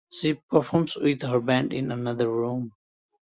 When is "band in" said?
1.39-1.91